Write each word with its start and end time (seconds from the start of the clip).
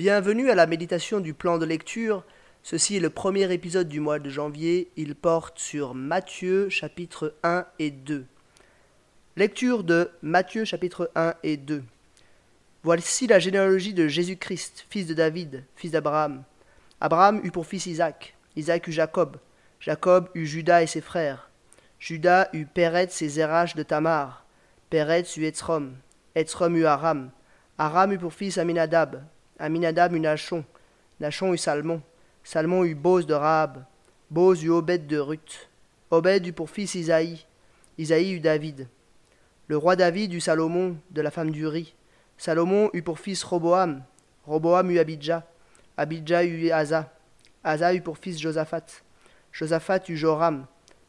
Bienvenue 0.00 0.48
à 0.48 0.54
la 0.54 0.66
méditation 0.66 1.20
du 1.20 1.34
plan 1.34 1.58
de 1.58 1.66
lecture. 1.66 2.24
Ceci 2.62 2.96
est 2.96 3.00
le 3.00 3.10
premier 3.10 3.52
épisode 3.52 3.86
du 3.86 4.00
mois 4.00 4.18
de 4.18 4.30
janvier. 4.30 4.90
Il 4.96 5.14
porte 5.14 5.58
sur 5.58 5.94
Matthieu 5.94 6.70
chapitre 6.70 7.34
1 7.42 7.66
et 7.78 7.90
2. 7.90 8.24
Lecture 9.36 9.84
de 9.84 10.10
Matthieu 10.22 10.64
chapitre 10.64 11.10
1 11.16 11.34
et 11.42 11.58
2. 11.58 11.84
Voici 12.82 13.26
la 13.26 13.38
généalogie 13.38 13.92
de 13.92 14.08
Jésus-Christ, 14.08 14.86
fils 14.88 15.06
de 15.06 15.12
David, 15.12 15.64
fils 15.76 15.90
d'Abraham. 15.90 16.44
Abraham 17.02 17.42
eut 17.44 17.50
pour 17.50 17.66
fils 17.66 17.84
Isaac. 17.84 18.34
Isaac 18.56 18.88
eut 18.88 18.92
Jacob. 18.92 19.36
Jacob 19.80 20.30
eut 20.34 20.46
Judas 20.46 20.80
et 20.80 20.86
ses 20.86 21.02
frères. 21.02 21.50
Judas 21.98 22.48
eut 22.54 22.64
Péretz 22.64 23.20
et 23.20 23.28
Zérach 23.28 23.76
de 23.76 23.82
Tamar. 23.82 24.46
Péretz 24.88 25.36
eut 25.36 25.44
Etzrom. 25.44 25.92
Etzrom 26.34 26.74
eut 26.74 26.86
Aram. 26.86 27.30
Aram 27.76 28.14
eut 28.14 28.18
pour 28.18 28.32
fils 28.32 28.56
Aminadab. 28.56 29.22
Aminadab 29.60 30.14
eut 30.14 30.20
Nachon. 30.20 30.64
Nachon 31.20 31.52
eut 31.52 31.58
Salmon. 31.58 32.00
Salmon 32.42 32.84
eut 32.84 32.94
Bose 32.94 33.26
de 33.26 33.34
Rahab. 33.34 33.84
Bose 34.30 34.64
eut 34.64 34.70
Obed 34.70 35.06
de 35.06 35.18
Ruth. 35.18 35.68
Obed 36.10 36.46
eut 36.46 36.52
pour 36.52 36.70
fils 36.70 36.94
Isaïe. 36.94 37.44
Isaïe 37.98 38.32
eut 38.32 38.40
David. 38.40 38.88
Le 39.68 39.76
roi 39.76 39.96
David 39.96 40.32
eut 40.32 40.40
Salomon, 40.40 40.96
de 41.10 41.20
la 41.20 41.30
femme 41.30 41.50
d'Uri. 41.50 41.94
Salomon 42.38 42.88
eut 42.94 43.02
pour 43.02 43.18
fils 43.18 43.44
Roboam. 43.44 44.02
Roboam 44.46 44.90
eut 44.90 44.98
Abidja. 44.98 45.46
Abidja 45.98 46.42
eut 46.42 46.70
Asa. 46.70 47.12
Asa 47.62 47.92
eut 47.92 48.00
pour 48.00 48.16
fils 48.16 48.40
Josaphat. 48.40 49.02
Josaphat 49.52 50.08
eut 50.08 50.16
Joram. 50.16 50.66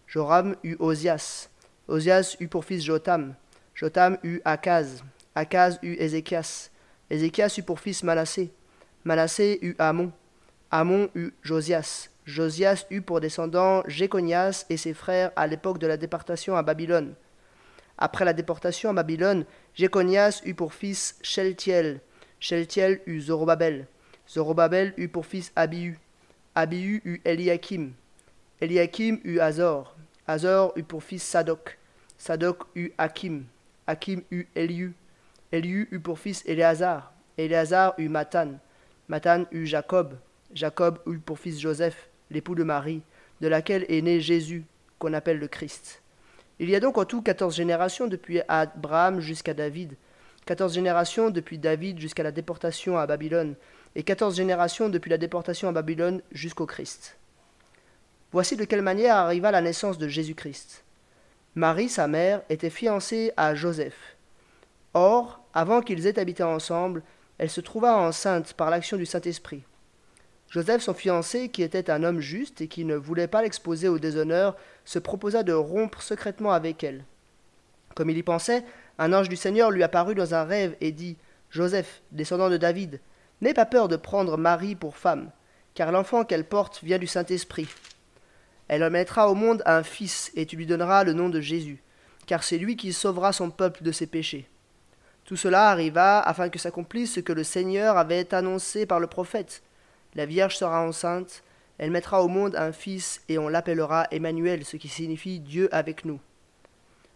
Joram 0.07 0.55
eut 0.65 0.75
Osias. 0.79 1.49
Osias 1.87 2.35
eut 2.41 2.49
pour 2.49 2.65
fils 2.65 2.83
Jotam. 2.83 3.33
Jotam 3.75 4.17
eut 4.23 4.41
Akaz. 4.43 5.03
Akaz 5.35 5.79
eut 5.81 5.95
Ézéchias. 6.01 6.70
Ézéchias 7.11 7.55
eut 7.57 7.63
pour 7.63 7.81
fils 7.81 8.03
Manassé. 8.03 8.53
Manassé 9.03 9.59
eut 9.61 9.75
Amon. 9.79 10.13
Amon 10.71 11.09
eut 11.13 11.33
Josias. 11.43 12.09
Josias 12.25 12.85
eut 12.89 13.01
pour 13.01 13.19
descendant 13.19 13.83
Jéconias 13.85 14.65
et 14.69 14.77
ses 14.77 14.93
frères 14.93 15.33
à 15.35 15.45
l'époque 15.45 15.77
de 15.77 15.87
la 15.87 15.97
déportation 15.97 16.55
à 16.55 16.63
Babylone. 16.63 17.13
Après 17.97 18.23
la 18.23 18.31
déportation 18.31 18.91
à 18.91 18.93
Babylone, 18.93 19.43
Jéconias 19.75 20.41
eut 20.45 20.53
pour 20.53 20.73
fils 20.73 21.17
Sheltiel. 21.21 21.99
Sheltiel 22.39 23.01
eut 23.05 23.19
Zorobabel. 23.19 23.87
Zorobabel 24.29 24.93
eut 24.95 25.09
pour 25.09 25.25
fils 25.25 25.51
Abihu. 25.57 25.99
Abihu 26.55 27.01
eut 27.03 27.21
Eliakim. 27.25 27.91
Eliakim 28.61 29.19
eut 29.25 29.41
Azor. 29.41 29.97
Azor 30.27 30.71
eut 30.77 30.83
pour 30.83 31.03
fils 31.03 31.23
Sadok. 31.23 31.77
Sadok 32.17 32.67
eut 32.73 32.93
Hakim. 32.97 33.43
Hakim 33.85 34.21
eut 34.31 34.47
Eliu. 34.55 34.93
Eliu 35.51 35.89
eut 35.91 35.99
pour 35.99 36.19
fils 36.19 36.43
Éléazar. 36.45 37.13
Éléazar 37.37 37.93
eut 37.97 38.09
Mathan. 38.09 38.59
Mathan 39.09 39.45
eut 39.51 39.65
Jacob. 39.65 40.17
Jacob 40.53 40.99
eut 41.07 41.19
pour 41.19 41.39
fils 41.39 41.59
Joseph, 41.59 42.09
l'époux 42.29 42.55
de 42.55 42.63
Marie, 42.63 43.01
de 43.41 43.47
laquelle 43.47 43.85
est 43.89 44.01
né 44.01 44.21
Jésus, 44.21 44.65
qu'on 44.99 45.13
appelle 45.13 45.39
le 45.39 45.47
Christ. 45.47 46.01
Il 46.59 46.69
y 46.69 46.75
a 46.75 46.79
donc 46.79 46.97
en 46.97 47.05
tout 47.05 47.21
quatorze 47.21 47.55
générations 47.55 48.07
depuis 48.07 48.41
Abraham 48.47 49.19
jusqu'à 49.19 49.53
David, 49.53 49.97
quatorze 50.45 50.73
générations 50.73 51.29
depuis 51.29 51.57
David 51.57 51.99
jusqu'à 51.99 52.23
la 52.23 52.31
déportation 52.31 52.97
à 52.97 53.07
Babylone, 53.07 53.55
et 53.95 54.03
quatorze 54.03 54.37
générations 54.37 54.87
depuis 54.87 55.09
la 55.09 55.17
déportation 55.17 55.67
à 55.67 55.73
Babylone 55.73 56.21
jusqu'au 56.31 56.65
Christ. 56.65 57.17
Voici 58.31 58.55
de 58.55 58.63
quelle 58.63 58.81
manière 58.81 59.17
arriva 59.17 59.51
la 59.51 59.61
naissance 59.61 59.97
de 59.97 60.07
Jésus-Christ. 60.07 60.85
Marie, 61.55 61.89
sa 61.89 62.07
mère, 62.07 62.41
était 62.49 62.69
fiancée 62.69 63.33
à 63.35 63.53
Joseph. 63.55 64.15
Or, 64.93 65.43
avant 65.53 65.81
qu'ils 65.81 66.05
aient 66.07 66.19
habité 66.19 66.43
ensemble, 66.43 67.03
elle 67.37 67.49
se 67.49 67.61
trouva 67.61 67.97
enceinte 67.97 68.53
par 68.53 68.69
l'action 68.69 68.97
du 68.97 69.05
Saint-Esprit. 69.05 69.63
Joseph, 70.49 70.81
son 70.81 70.93
fiancé, 70.93 71.47
qui 71.47 71.63
était 71.63 71.89
un 71.89 72.03
homme 72.03 72.19
juste 72.19 72.59
et 72.59 72.67
qui 72.67 72.83
ne 72.83 72.95
voulait 72.95 73.27
pas 73.27 73.41
l'exposer 73.41 73.87
au 73.87 73.99
déshonneur, 73.99 74.57
se 74.83 74.99
proposa 74.99 75.43
de 75.43 75.53
rompre 75.53 76.01
secrètement 76.01 76.51
avec 76.51 76.83
elle. 76.83 77.05
Comme 77.95 78.09
il 78.09 78.17
y 78.17 78.23
pensait, 78.23 78.65
un 78.99 79.13
ange 79.13 79.29
du 79.29 79.37
Seigneur 79.37 79.71
lui 79.71 79.81
apparut 79.81 80.15
dans 80.15 80.35
un 80.35 80.43
rêve 80.43 80.75
et 80.81 80.91
dit 80.91 81.17
Joseph, 81.49 82.01
descendant 82.11 82.49
de 82.49 82.57
David, 82.57 82.99
n'aie 83.39 83.53
pas 83.53 83.65
peur 83.65 83.87
de 83.87 83.95
prendre 83.95 84.37
Marie 84.37 84.75
pour 84.75 84.97
femme, 84.97 85.31
car 85.73 85.91
l'enfant 85.91 86.25
qu'elle 86.25 86.45
porte 86.45 86.83
vient 86.83 86.99
du 86.99 87.07
Saint-Esprit. 87.07 87.69
Elle 88.67 88.89
mettra 88.89 89.29
au 89.29 89.35
monde 89.35 89.63
un 89.65 89.83
fils, 89.83 90.31
et 90.35 90.45
tu 90.45 90.57
lui 90.57 90.65
donneras 90.65 91.03
le 91.03 91.13
nom 91.13 91.29
de 91.29 91.41
Jésus, 91.41 91.81
car 92.25 92.43
c'est 92.43 92.57
lui 92.57 92.75
qui 92.75 92.93
sauvera 92.93 93.33
son 93.33 93.51
peuple 93.51 93.83
de 93.83 93.91
ses 93.91 94.07
péchés. 94.07 94.49
Tout 95.31 95.37
cela 95.37 95.69
arriva 95.69 96.19
afin 96.19 96.49
que 96.49 96.59
s'accomplisse 96.59 97.13
ce 97.13 97.21
que 97.21 97.31
le 97.31 97.45
Seigneur 97.45 97.95
avait 97.95 98.33
annoncé 98.33 98.85
par 98.85 98.99
le 98.99 99.07
prophète. 99.07 99.63
La 100.13 100.25
Vierge 100.25 100.57
sera 100.57 100.85
enceinte, 100.85 101.43
elle 101.77 101.89
mettra 101.89 102.21
au 102.21 102.27
monde 102.27 102.57
un 102.57 102.73
fils, 102.73 103.21
et 103.29 103.37
on 103.37 103.47
l'appellera 103.47 104.07
Emmanuel, 104.11 104.65
ce 104.65 104.75
qui 104.75 104.89
signifie 104.89 105.39
Dieu 105.39 105.73
avec 105.73 106.03
nous. 106.03 106.19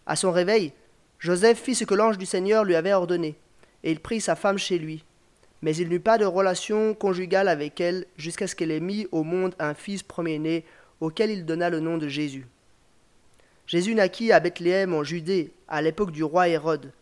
À 0.06 0.16
son 0.16 0.32
réveil, 0.32 0.72
Joseph 1.20 1.60
fit 1.60 1.76
ce 1.76 1.84
que 1.84 1.94
l'ange 1.94 2.18
du 2.18 2.26
Seigneur 2.26 2.64
lui 2.64 2.76
avait 2.76 2.94
ordonné, 2.94 3.36
et 3.84 3.92
il 3.92 4.00
prit 4.00 4.22
sa 4.22 4.38
femme 4.38 4.58
chez 4.58 4.80
lui. 4.80 5.04
Mais 5.62 5.76
il 5.76 5.90
n'eut 5.90 6.00
pas 6.00 6.18
de 6.18 6.24
relation 6.24 6.94
conjugale 6.94 7.50
avec 7.50 7.82
elle 7.82 8.06
jusqu'à 8.16 8.48
ce 8.48 8.56
qu'elle 8.56 8.72
ait 8.72 8.80
mis 8.80 9.10
au 9.12 9.24
monde 9.24 9.56
un 9.60 9.74
fils 9.74 10.04
premier-né, 10.04 10.64
auquel 11.02 11.32
il 11.32 11.44
donna 11.44 11.70
le 11.70 11.82
nom 11.82 11.98
de 11.98 12.08
Jésus. 12.08 12.48
Jésus 13.68 13.94
naquit 13.94 14.32
à 14.32 14.40
Bethléem 14.40 14.94
en 14.94 15.04
Judée, 15.04 15.52
à 15.68 15.82
l'époque 15.82 16.12
du 16.12 16.24
roi 16.24 16.48
Hérode. 16.48 16.94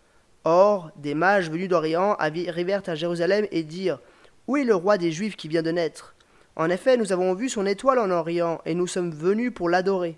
Or, 0.45 0.91
des 0.97 1.13
mages 1.13 1.49
venus 1.49 1.69
d'Orient 1.69 2.15
arrivèrent 2.15 2.87
à 2.87 2.95
Jérusalem 2.95 3.47
et 3.51 3.63
dirent 3.63 3.99
où 4.47 4.57
est 4.57 4.65
le 4.65 4.75
roi 4.75 4.97
des 4.97 5.11
Juifs 5.11 5.37
qui 5.37 5.47
vient 5.47 5.61
de 5.61 5.71
naître? 5.71 6.15
En 6.55 6.69
effet, 6.69 6.97
nous 6.97 7.13
avons 7.13 7.33
vu 7.33 7.49
son 7.49 7.65
étoile 7.65 7.97
en 7.97 8.11
Orient, 8.11 8.61
et 8.65 8.75
nous 8.75 8.87
sommes 8.87 9.11
venus 9.11 9.53
pour 9.53 9.69
l'adorer. 9.69 10.17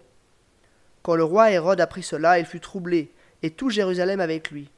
Quand 1.03 1.15
le 1.15 1.23
roi 1.23 1.51
Hérode 1.51 1.79
apprit 1.79 2.03
cela, 2.03 2.39
il 2.39 2.45
fut 2.45 2.59
troublé, 2.59 3.11
et 3.43 3.51
tout 3.51 3.69
Jérusalem 3.69 4.19
avec 4.19 4.49
lui. 4.49 4.69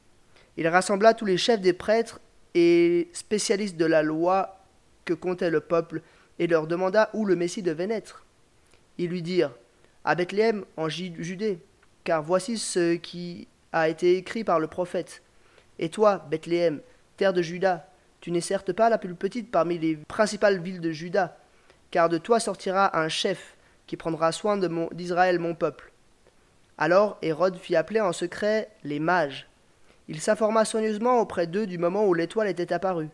Il 0.57 0.67
rassembla 0.67 1.13
tous 1.13 1.25
les 1.25 1.37
chefs 1.37 1.61
des 1.61 1.73
prêtres 1.73 2.19
et 2.53 3.09
spécialistes 3.13 3.77
de 3.77 3.85
la 3.85 4.03
loi 4.03 4.59
que 5.05 5.13
comptait 5.13 5.49
le 5.49 5.61
peuple, 5.61 6.01
et 6.39 6.47
leur 6.47 6.67
demanda 6.67 7.09
où 7.13 7.25
le 7.25 7.35
Messie 7.35 7.63
devait 7.63 7.87
naître. 7.87 8.25
Ils 8.97 9.09
lui 9.09 9.21
dirent 9.21 9.55
À 10.03 10.13
Bethléem, 10.13 10.65
en 10.75 10.89
Judée, 10.89 11.59
car 12.03 12.21
voici 12.21 12.57
ce 12.57 12.95
qui 12.95 13.47
a 13.71 13.89
été 13.89 14.17
écrit 14.17 14.43
par 14.43 14.59
le 14.59 14.67
prophète. 14.67 15.23
Et 15.79 15.89
toi, 15.89 16.25
Bethléem, 16.29 16.81
terre 17.17 17.33
de 17.33 17.41
Juda, 17.41 17.89
tu 18.21 18.31
n'es 18.31 18.41
certes 18.41 18.73
pas 18.73 18.89
la 18.89 18.97
plus 18.97 19.13
petite 19.15 19.51
parmi 19.51 19.77
les 19.77 19.95
principales 19.95 20.59
villes 20.59 20.81
de 20.81 20.91
Juda, 20.91 21.37
car 21.91 22.09
de 22.09 22.17
toi 22.17 22.39
sortira 22.39 22.97
un 22.99 23.09
chef 23.09 23.55
qui 23.85 23.97
prendra 23.97 24.31
soin 24.31 24.57
d'Israël 24.91 25.39
mon 25.39 25.55
peuple. 25.55 25.91
Alors 26.77 27.17
Hérode 27.21 27.57
fit 27.57 27.75
appeler 27.75 28.01
en 28.01 28.13
secret 28.13 28.69
les 28.83 28.99
mages. 28.99 29.47
Il 30.07 30.21
s'informa 30.21 30.65
soigneusement 30.65 31.19
auprès 31.19 31.47
d'eux 31.47 31.65
du 31.65 31.77
moment 31.77 32.05
où 32.05 32.13
l'étoile 32.13 32.47
était 32.47 32.73
apparue. 32.73 33.09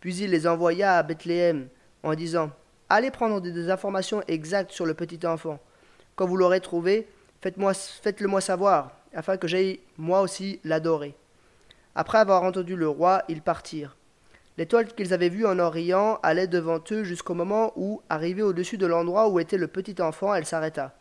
Puis 0.00 0.16
il 0.16 0.30
les 0.30 0.46
envoya 0.46 0.96
à 0.96 1.02
Bethléem, 1.02 1.68
en 2.02 2.14
disant 2.14 2.50
Allez 2.88 3.10
prendre 3.10 3.40
des 3.40 3.70
informations 3.70 4.22
exactes 4.28 4.72
sur 4.72 4.86
le 4.86 4.94
petit 4.94 5.26
enfant. 5.26 5.58
Quand 6.16 6.26
vous 6.26 6.36
l'aurez 6.36 6.60
trouvé, 6.60 7.06
faites-moi, 7.42 7.74
faites-le 7.74 8.28
moi 8.28 8.40
savoir, 8.40 8.92
afin 9.14 9.36
que 9.36 9.48
j'aille 9.48 9.80
moi 9.98 10.20
aussi 10.20 10.60
l'adorer. 10.64 11.14
Après 11.98 12.18
avoir 12.18 12.44
entendu 12.44 12.76
le 12.76 12.88
roi, 12.88 13.24
ils 13.28 13.42
partirent. 13.42 13.96
L'étoile 14.56 14.86
qu'ils 14.86 15.12
avaient 15.12 15.28
vue 15.28 15.48
en 15.48 15.58
Orient 15.58 16.20
allait 16.22 16.46
devant 16.46 16.78
eux 16.92 17.02
jusqu'au 17.02 17.34
moment 17.34 17.72
où, 17.74 18.02
arrivée 18.08 18.42
au-dessus 18.42 18.78
de 18.78 18.86
l'endroit 18.86 19.28
où 19.28 19.40
était 19.40 19.58
le 19.58 19.66
petit 19.66 20.00
enfant, 20.00 20.32
elle 20.32 20.46
s'arrêta. 20.46 20.94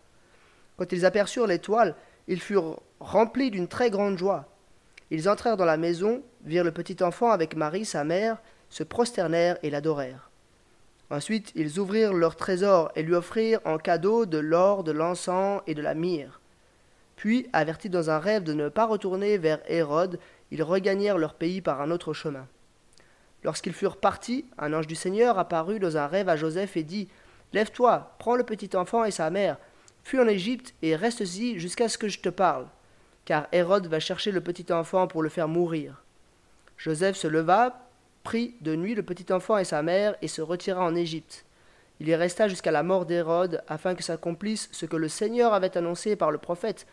Quand 0.75 0.91
ils 0.91 1.05
aperçurent 1.05 1.45
l'étoile, 1.45 1.93
ils 2.27 2.41
furent 2.41 2.79
remplis 2.99 3.51
d'une 3.51 3.67
très 3.67 3.91
grande 3.91 4.17
joie. 4.17 4.45
Ils 5.11 5.29
entrèrent 5.29 5.55
dans 5.55 5.65
la 5.65 5.77
maison, 5.77 6.23
virent 6.45 6.63
le 6.63 6.71
petit 6.71 7.03
enfant 7.03 7.29
avec 7.29 7.55
Marie, 7.55 7.85
sa 7.85 8.03
mère, 8.03 8.41
se 8.69 8.81
prosternèrent 8.81 9.59
et 9.61 9.69
l'adorèrent. 9.69 10.31
Ensuite, 11.11 11.51
ils 11.53 11.77
ouvrirent 11.77 12.13
leur 12.13 12.35
trésor 12.35 12.91
et 12.95 13.03
lui 13.03 13.13
offrirent 13.13 13.59
en 13.65 13.77
cadeau 13.77 14.25
de 14.25 14.39
l'or, 14.39 14.83
de 14.83 14.93
l'encens 14.93 15.61
et 15.67 15.75
de 15.75 15.83
la 15.83 15.93
myrrhe. 15.93 16.41
Puis, 17.17 17.49
avertis 17.51 17.89
dans 17.89 18.09
un 18.11 18.19
rêve 18.19 18.43
de 18.43 18.53
ne 18.53 18.69
pas 18.69 18.85
retourner 18.85 19.37
vers 19.37 19.59
Hérode, 19.67 20.19
ils 20.51 20.63
regagnèrent 20.63 21.17
leur 21.17 21.33
pays 21.33 21.61
par 21.61 21.81
un 21.81 21.91
autre 21.91 22.13
chemin. 22.13 22.47
Lorsqu'ils 23.43 23.73
furent 23.73 23.97
partis, 23.97 24.45
un 24.57 24.71
ange 24.71 24.87
du 24.87 24.95
Seigneur 24.95 25.39
apparut 25.39 25.79
dans 25.79 25.97
un 25.97 26.07
rêve 26.07 26.29
à 26.29 26.35
Joseph 26.35 26.77
et 26.77 26.83
dit 26.83 27.09
Lève-toi, 27.53 28.15
prends 28.19 28.35
le 28.35 28.43
petit 28.43 28.77
enfant 28.77 29.03
et 29.03 29.11
sa 29.11 29.29
mère, 29.31 29.57
fuis 30.03 30.19
en 30.19 30.27
Égypte 30.27 30.75
et 30.83 30.95
reste-y 30.95 31.59
jusqu'à 31.59 31.89
ce 31.89 31.97
que 31.97 32.07
je 32.07 32.19
te 32.19 32.29
parle, 32.29 32.67
car 33.25 33.47
Hérode 33.51 33.87
va 33.87 33.99
chercher 33.99 34.31
le 34.31 34.41
petit 34.41 34.71
enfant 34.71 35.07
pour 35.07 35.23
le 35.23 35.29
faire 35.29 35.47
mourir. 35.47 36.03
Joseph 36.77 37.15
se 37.15 37.27
leva, 37.27 37.89
prit 38.23 38.55
de 38.61 38.75
nuit 38.75 38.93
le 38.93 39.03
petit 39.03 39.33
enfant 39.33 39.57
et 39.57 39.63
sa 39.63 39.81
mère 39.81 40.15
et 40.21 40.27
se 40.27 40.41
retira 40.43 40.83
en 40.83 40.93
Égypte. 40.93 41.45
Il 41.99 42.07
y 42.07 42.15
resta 42.15 42.47
jusqu'à 42.47 42.69
la 42.69 42.83
mort 42.83 43.07
d'Hérode, 43.07 43.63
afin 43.67 43.95
que 43.95 44.03
s'accomplisse 44.03 44.69
ce 44.71 44.85
que 44.85 44.97
le 44.97 45.07
Seigneur 45.07 45.53
avait 45.53 45.77
annoncé 45.77 46.15
par 46.15 46.29
le 46.29 46.37
prophète 46.37 46.85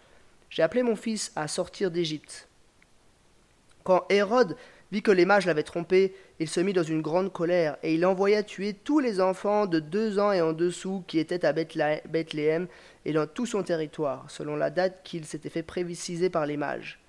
J'ai 0.54 0.62
appelé 0.62 0.84
mon 0.84 0.94
fils 0.94 1.32
à 1.34 1.48
sortir 1.48 1.90
d'Égypte. 1.90 2.46
Quand 3.82 4.04
Hérode 4.08 4.56
vit 4.92 5.02
que 5.02 5.10
les 5.10 5.24
mages 5.24 5.46
l'avaient 5.46 5.64
trompé, 5.64 6.14
il 6.38 6.48
se 6.48 6.60
mit 6.60 6.72
dans 6.72 6.84
une 6.84 7.02
grande 7.02 7.32
colère, 7.32 7.76
et 7.82 7.96
il 7.96 8.06
envoya 8.06 8.44
tuer 8.44 8.72
tous 8.72 9.00
les 9.00 9.20
enfants 9.20 9.66
de 9.66 9.80
deux 9.80 10.20
ans 10.20 10.30
et 10.30 10.40
en 10.40 10.52
dessous 10.52 11.02
qui 11.08 11.18
étaient 11.18 11.44
à 11.44 11.52
Bethléem 11.52 12.68
et 13.04 13.12
dans 13.12 13.26
tout 13.26 13.46
son 13.46 13.64
territoire, 13.64 14.30
selon 14.30 14.54
la 14.54 14.70
date 14.70 15.00
qu'il 15.02 15.24
s'était 15.24 15.50
fait 15.50 15.64
préciser 15.64 16.30
par 16.30 16.46
les 16.46 16.56
mages. 16.56 17.00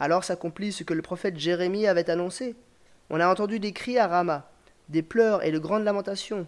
Alors 0.00 0.24
s'accomplit 0.24 0.72
ce 0.72 0.82
que 0.82 0.94
le 0.94 1.02
prophète 1.02 1.38
Jérémie 1.38 1.86
avait 1.86 2.10
annoncé. 2.10 2.56
On 3.08 3.20
a 3.20 3.28
entendu 3.28 3.60
des 3.60 3.72
cris 3.72 3.98
à 3.98 4.08
Rama, 4.08 4.50
des 4.88 5.02
pleurs 5.02 5.44
et 5.44 5.52
de 5.52 5.60
grandes 5.60 5.84
lamentations. 5.84 6.44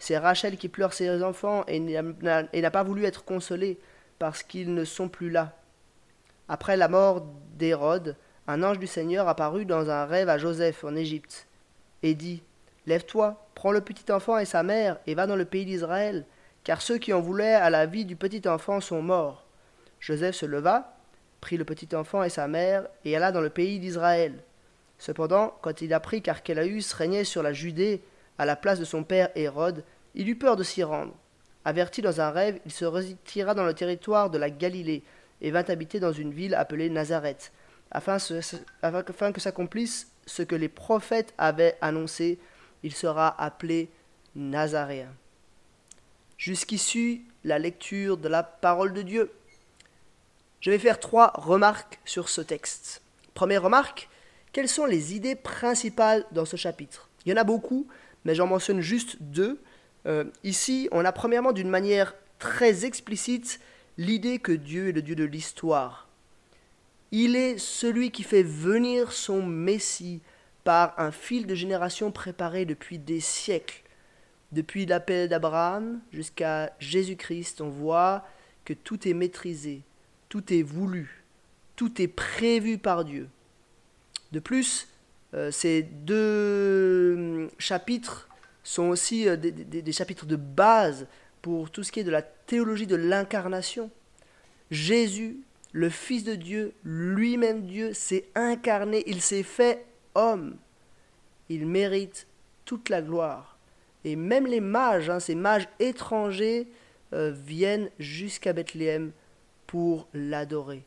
C'est 0.00 0.18
Rachel 0.18 0.56
qui 0.56 0.68
pleure 0.68 0.92
ses 0.92 1.22
enfants 1.22 1.64
et 1.68 1.78
n'a 1.78 2.70
pas 2.72 2.82
voulu 2.82 3.04
être 3.04 3.24
consolée, 3.24 3.78
parce 4.22 4.44
qu'ils 4.44 4.72
ne 4.72 4.84
sont 4.84 5.08
plus 5.08 5.30
là. 5.30 5.50
Après 6.46 6.76
la 6.76 6.86
mort 6.86 7.26
d'Hérode, 7.58 8.14
un 8.46 8.62
ange 8.62 8.78
du 8.78 8.86
Seigneur 8.86 9.26
apparut 9.26 9.64
dans 9.66 9.90
un 9.90 10.04
rêve 10.04 10.28
à 10.28 10.38
Joseph 10.38 10.84
en 10.84 10.94
Égypte, 10.94 11.48
et 12.04 12.14
dit 12.14 12.44
Lève-toi, 12.86 13.44
prends 13.56 13.72
le 13.72 13.80
petit 13.80 14.12
enfant 14.12 14.38
et 14.38 14.44
sa 14.44 14.62
mère, 14.62 15.00
et 15.08 15.16
va 15.16 15.26
dans 15.26 15.34
le 15.34 15.44
pays 15.44 15.64
d'Israël, 15.64 16.24
car 16.62 16.82
ceux 16.82 16.98
qui 16.98 17.12
en 17.12 17.20
voulaient 17.20 17.54
à 17.54 17.68
la 17.68 17.84
vie 17.86 18.04
du 18.04 18.14
petit 18.14 18.48
enfant 18.48 18.80
sont 18.80 19.02
morts. 19.02 19.44
Joseph 19.98 20.36
se 20.36 20.46
leva, 20.46 20.96
prit 21.40 21.56
le 21.56 21.64
petit 21.64 21.92
enfant 21.96 22.22
et 22.22 22.30
sa 22.30 22.46
mère, 22.46 22.86
et 23.04 23.16
alla 23.16 23.32
dans 23.32 23.40
le 23.40 23.50
pays 23.50 23.80
d'Israël. 23.80 24.44
Cependant, 24.98 25.52
quand 25.62 25.82
il 25.82 25.92
apprit 25.92 26.22
qu'Archélaüs 26.22 26.92
régnait 26.92 27.24
sur 27.24 27.42
la 27.42 27.52
Judée 27.52 28.04
à 28.38 28.44
la 28.46 28.54
place 28.54 28.78
de 28.78 28.84
son 28.84 29.02
père 29.02 29.30
Hérode, 29.34 29.82
il 30.14 30.28
eut 30.28 30.38
peur 30.38 30.54
de 30.54 30.62
s'y 30.62 30.84
rendre. 30.84 31.16
Averti 31.64 32.02
dans 32.02 32.20
un 32.20 32.30
rêve, 32.30 32.60
il 32.64 32.72
se 32.72 32.84
retira 32.84 33.54
dans 33.54 33.64
le 33.64 33.74
territoire 33.74 34.30
de 34.30 34.38
la 34.38 34.50
Galilée, 34.50 35.02
et 35.40 35.50
vint 35.50 35.64
habiter 35.68 36.00
dans 36.00 36.12
une 36.12 36.32
ville 36.32 36.54
appelée 36.54 36.88
Nazareth, 36.88 37.52
afin, 37.90 38.18
que 38.18 39.40
s'accomplisse 39.40 40.08
ce 40.26 40.42
que 40.42 40.54
les 40.54 40.68
prophètes 40.68 41.34
avaient 41.36 41.76
annoncé, 41.80 42.38
il 42.82 42.94
sera 42.94 43.40
appelé 43.42 43.90
Nazaréen. 44.34 45.12
Jusqu'ici, 46.38 47.22
la 47.44 47.58
lecture 47.58 48.16
de 48.16 48.28
la 48.28 48.42
parole 48.42 48.92
de 48.92 49.02
Dieu. 49.02 49.32
Je 50.60 50.70
vais 50.70 50.78
faire 50.78 51.00
trois 51.00 51.32
remarques 51.34 52.00
sur 52.04 52.28
ce 52.28 52.40
texte. 52.40 53.02
Première 53.34 53.62
remarque, 53.62 54.08
quelles 54.52 54.68
sont 54.68 54.86
les 54.86 55.14
idées 55.14 55.34
principales 55.34 56.24
dans 56.30 56.44
ce 56.44 56.56
chapitre? 56.56 57.08
Il 57.24 57.30
y 57.30 57.32
en 57.32 57.40
a 57.40 57.44
beaucoup, 57.44 57.86
mais 58.24 58.34
j'en 58.34 58.46
mentionne 58.46 58.80
juste 58.80 59.16
deux. 59.20 59.60
Euh, 60.06 60.24
ici, 60.44 60.88
on 60.92 61.04
a 61.04 61.12
premièrement 61.12 61.52
d'une 61.52 61.68
manière 61.68 62.14
très 62.38 62.84
explicite 62.84 63.60
l'idée 63.98 64.38
que 64.38 64.52
Dieu 64.52 64.88
est 64.88 64.92
le 64.92 65.02
Dieu 65.02 65.14
de 65.14 65.24
l'histoire. 65.24 66.08
Il 67.12 67.36
est 67.36 67.58
celui 67.58 68.10
qui 68.10 68.22
fait 68.22 68.42
venir 68.42 69.12
son 69.12 69.42
Messie 69.42 70.22
par 70.64 70.98
un 70.98 71.10
fil 71.10 71.46
de 71.46 71.54
génération 71.54 72.10
préparé 72.10 72.64
depuis 72.64 72.98
des 72.98 73.20
siècles. 73.20 73.82
Depuis 74.50 74.86
l'appel 74.86 75.28
d'Abraham 75.28 76.00
jusqu'à 76.12 76.72
Jésus-Christ, 76.78 77.60
on 77.60 77.68
voit 77.68 78.24
que 78.64 78.72
tout 78.72 79.08
est 79.08 79.14
maîtrisé, 79.14 79.82
tout 80.28 80.52
est 80.52 80.62
voulu, 80.62 81.24
tout 81.76 82.00
est 82.00 82.08
prévu 82.08 82.78
par 82.78 83.04
Dieu. 83.04 83.28
De 84.30 84.40
plus, 84.40 84.88
euh, 85.34 85.50
ces 85.50 85.82
deux 85.82 87.14
hum, 87.16 87.50
chapitres 87.58 88.28
sont 88.62 88.88
aussi 88.88 89.28
euh, 89.28 89.36
des, 89.36 89.92
chapitres 89.92 90.26
de 90.26 90.36
base 90.36 91.06
pour 91.40 91.70
tout 91.70 91.82
ce 91.82 91.92
qui 91.92 92.00
est 92.00 92.04
de 92.04 92.10
la 92.10 92.22
théologie 92.22 92.86
de 92.86 92.96
l'incarnation. 92.96 93.90
Jésus 94.70 95.40
le 95.72 95.88
Fils 95.88 96.22
de 96.22 96.34
Dieu, 96.34 96.74
lui-même 96.84 97.62
Dieu, 97.62 97.94
s'est 97.94 98.26
incarné, 98.34 99.02
il 99.06 99.22
s'est 99.22 99.42
fait 99.42 99.86
homme. 100.14 100.56
Il 101.48 101.66
mérite 101.66 102.26
toute 102.66 102.90
la 102.90 103.00
gloire. 103.00 103.56
Et 104.04 104.14
même 104.16 104.46
les 104.46 104.60
mages, 104.60 105.08
hein, 105.08 105.18
ces 105.18 105.34
mages 105.34 105.68
étrangers, 105.80 106.68
euh, 107.14 107.32
viennent 107.34 107.88
jusqu'à 107.98 108.52
Bethléem 108.52 109.12
pour 109.66 110.08
l'adorer. 110.12 110.82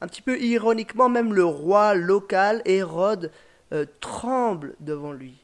Un 0.00 0.08
petit 0.08 0.22
peu 0.22 0.40
ironiquement, 0.40 1.08
même 1.08 1.32
le 1.32 1.44
roi 1.44 1.94
local, 1.94 2.62
Hérode, 2.64 3.30
euh, 3.72 3.86
tremble 4.00 4.74
devant 4.80 5.12
lui. 5.12 5.36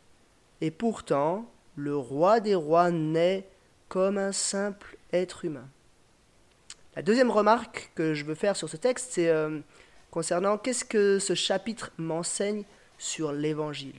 Et 0.60 0.70
pourtant, 0.70 1.48
le 1.80 1.96
roi 1.96 2.40
des 2.40 2.54
rois 2.54 2.90
naît 2.90 3.46
comme 3.88 4.18
un 4.18 4.32
simple 4.32 4.96
être 5.12 5.44
humain. 5.44 5.66
La 6.94 7.02
deuxième 7.02 7.30
remarque 7.30 7.90
que 7.94 8.14
je 8.14 8.24
veux 8.24 8.34
faire 8.34 8.56
sur 8.56 8.68
ce 8.68 8.76
texte, 8.76 9.12
c'est 9.12 9.28
euh, 9.28 9.60
concernant 10.10 10.58
qu'est-ce 10.58 10.84
que 10.84 11.18
ce 11.18 11.34
chapitre 11.34 11.90
m'enseigne 11.96 12.64
sur 12.98 13.32
l'Évangile. 13.32 13.94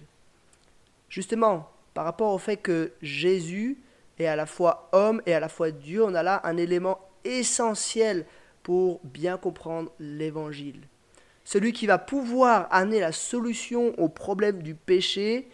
Justement, 1.10 1.70
par 1.94 2.06
rapport 2.06 2.34
au 2.34 2.38
fait 2.38 2.58
que 2.58 2.92
Jésus 3.02 3.78
est 4.20 4.28
à 4.28 4.36
la 4.36 4.46
fois 4.46 4.90
homme 4.92 5.22
et 5.26 5.34
à 5.34 5.40
la 5.40 5.50
fois 5.50 5.72
Dieu, 5.72 6.04
on 6.04 6.14
a 6.14 6.24
là 6.24 6.42
un 6.44 6.58
élément 6.58 7.00
essentiel 7.24 8.26
pour 8.62 9.00
bien 9.04 9.38
comprendre 9.38 9.92
l'Évangile. 10.00 10.82
Celui 11.44 11.74
qui 11.74 11.88
va 11.88 11.98
pouvoir 11.98 12.68
amener 12.70 13.00
la 13.00 13.12
solution 13.12 14.00
au 14.00 14.08
problème 14.08 14.62
du 14.62 14.76
péché 14.76 15.50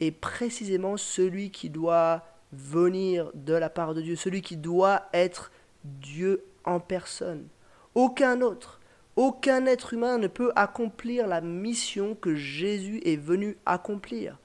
est 0.00 0.10
précisément 0.10 0.96
celui 0.96 1.50
qui 1.50 1.70
doit 1.70 2.24
venir 2.52 3.30
de 3.34 3.54
la 3.54 3.70
part 3.70 3.94
de 3.94 4.00
Dieu, 4.00 4.16
celui 4.16 4.42
qui 4.42 4.56
doit 4.56 5.08
être 5.12 5.50
Dieu 5.84 6.44
en 6.64 6.80
personne. 6.80 7.46
Aucun 7.94 8.40
autre, 8.40 8.80
aucun 9.16 9.66
être 9.66 9.94
humain 9.94 10.18
ne 10.18 10.28
peut 10.28 10.52
accomplir 10.54 11.26
la 11.26 11.40
mission 11.40 12.14
que 12.14 12.34
Jésus 12.34 13.00
est 13.04 13.16
venu 13.16 13.56
accomplir. 13.66 14.38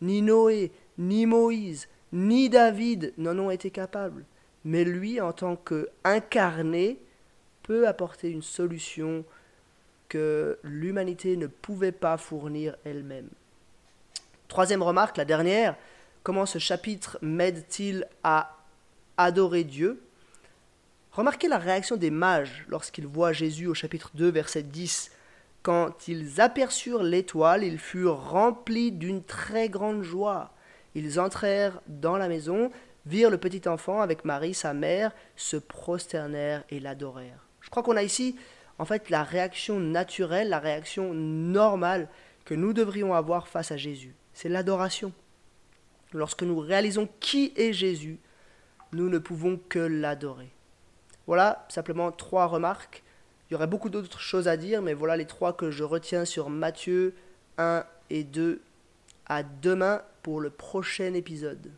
Ni 0.00 0.22
Noé, 0.22 0.72
ni 0.98 1.26
Moïse, 1.26 1.88
ni 2.12 2.48
David 2.48 3.12
n'en 3.18 3.38
ont 3.38 3.50
été 3.50 3.70
capables. 3.70 4.24
Mais 4.64 4.84
lui, 4.84 5.20
en 5.20 5.32
tant 5.32 5.56
qu'incarné, 5.56 6.98
peut 7.62 7.86
apporter 7.86 8.30
une 8.30 8.42
solution 8.42 9.24
que 10.08 10.58
l'humanité 10.62 11.36
ne 11.36 11.46
pouvait 11.46 11.92
pas 11.92 12.16
fournir 12.16 12.76
elle-même. 12.84 13.28
Troisième 14.54 14.84
remarque, 14.84 15.16
la 15.16 15.24
dernière, 15.24 15.74
comment 16.22 16.46
ce 16.46 16.60
chapitre 16.60 17.18
m'aide-t-il 17.22 18.06
à 18.22 18.56
adorer 19.16 19.64
Dieu? 19.64 20.00
Remarquez 21.10 21.48
la 21.48 21.58
réaction 21.58 21.96
des 21.96 22.12
mages 22.12 22.64
lorsqu'ils 22.68 23.08
voient 23.08 23.32
Jésus 23.32 23.66
au 23.66 23.74
chapitre 23.74 24.12
2, 24.14 24.30
verset 24.30 24.62
10. 24.62 25.10
Quand 25.64 26.06
ils 26.06 26.40
aperçurent 26.40 27.02
l'étoile, 27.02 27.64
ils 27.64 27.80
furent 27.80 28.30
remplis 28.30 28.92
d'une 28.92 29.24
très 29.24 29.68
grande 29.68 30.04
joie. 30.04 30.52
Ils 30.94 31.18
entrèrent 31.18 31.80
dans 31.88 32.16
la 32.16 32.28
maison, 32.28 32.70
virent 33.06 33.30
le 33.30 33.38
petit 33.38 33.68
enfant 33.68 34.02
avec 34.02 34.24
Marie, 34.24 34.54
sa 34.54 34.72
mère, 34.72 35.10
se 35.34 35.56
prosternèrent 35.56 36.62
et 36.70 36.78
l'adorèrent. 36.78 37.48
Je 37.60 37.70
crois 37.70 37.82
qu'on 37.82 37.96
a 37.96 38.04
ici, 38.04 38.36
en 38.78 38.84
fait, 38.84 39.10
la 39.10 39.24
réaction 39.24 39.80
naturelle, 39.80 40.48
la 40.48 40.60
réaction 40.60 41.12
normale 41.12 42.08
que 42.44 42.54
nous 42.54 42.72
devrions 42.72 43.14
avoir 43.14 43.48
face 43.48 43.72
à 43.72 43.76
Jésus. 43.76 44.14
C'est 44.34 44.48
l'adoration. 44.48 45.12
Lorsque 46.12 46.42
nous 46.42 46.58
réalisons 46.58 47.08
qui 47.20 47.52
est 47.56 47.72
Jésus, 47.72 48.18
nous 48.92 49.08
ne 49.08 49.18
pouvons 49.18 49.58
que 49.68 49.78
l'adorer. 49.78 50.50
Voilà 51.26 51.66
simplement 51.68 52.12
trois 52.12 52.46
remarques. 52.46 53.02
Il 53.48 53.54
y 53.54 53.56
aurait 53.56 53.66
beaucoup 53.66 53.88
d'autres 53.88 54.20
choses 54.20 54.48
à 54.48 54.56
dire, 54.56 54.82
mais 54.82 54.94
voilà 54.94 55.16
les 55.16 55.26
trois 55.26 55.52
que 55.52 55.70
je 55.70 55.84
retiens 55.84 56.24
sur 56.24 56.50
Matthieu 56.50 57.14
1 57.58 57.84
et 58.10 58.24
2. 58.24 58.60
À 59.26 59.42
demain 59.42 60.02
pour 60.22 60.40
le 60.40 60.50
prochain 60.50 61.14
épisode. 61.14 61.70